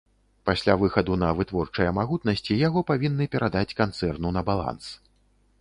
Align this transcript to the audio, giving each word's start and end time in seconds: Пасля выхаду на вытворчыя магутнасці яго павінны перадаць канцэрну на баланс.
Пасля 0.49 0.75
выхаду 0.83 1.17
на 1.23 1.29
вытворчыя 1.41 1.91
магутнасці 1.99 2.59
яго 2.67 2.85
павінны 2.89 3.31
перадаць 3.37 3.75
канцэрну 3.83 4.37
на 4.39 4.49
баланс. 4.53 4.91